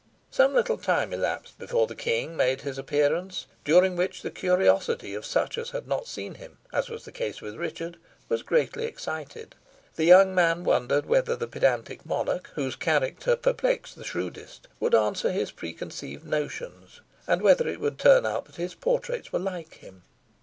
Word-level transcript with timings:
Some 0.31 0.55
little 0.55 0.79
time 0.79 1.13
elapsed 1.13 1.59
before 1.59 1.85
the 1.85 1.93
King 1.93 2.35
made 2.35 2.61
his 2.61 2.79
appearance, 2.79 3.45
during 3.63 3.95
which 3.95 4.23
the 4.23 4.31
curiosity 4.31 5.13
of 5.13 5.27
such 5.27 5.59
as 5.59 5.69
had 5.69 5.87
not 5.87 6.07
seen 6.07 6.33
him, 6.33 6.57
as 6.73 6.89
was 6.89 7.05
the 7.05 7.11
case 7.11 7.39
with 7.39 7.53
Richard, 7.55 7.97
was 8.27 8.41
greatly 8.41 8.85
excited. 8.85 9.53
The 9.97 10.05
young 10.05 10.33
man 10.33 10.63
wondered 10.63 11.05
whether 11.05 11.35
the 11.35 11.45
pedantic 11.45 12.03
monarch, 12.03 12.49
whose 12.55 12.75
character 12.75 13.35
perplexed 13.35 13.95
the 13.95 14.03
shrewdest, 14.03 14.67
would 14.79 14.95
answer 14.95 15.31
his 15.31 15.51
preconceived 15.51 16.25
notions, 16.25 17.01
and 17.27 17.43
whether 17.43 17.67
it 17.67 17.79
would 17.79 17.99
turn 17.99 18.25
out 18.25 18.45
that 18.45 18.55
his 18.55 18.73
portraits 18.73 19.31
were 19.31 19.37
like 19.37 19.75
him. 19.75 20.01